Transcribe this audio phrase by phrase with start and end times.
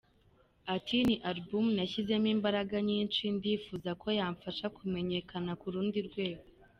[0.75, 6.45] Ati “Ni album nashyizemo imbaraga nyinshi, ndifuza ko yamfasha kumenyekana ku rundi rwego.